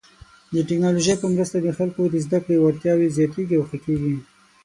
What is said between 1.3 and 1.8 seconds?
مرسته د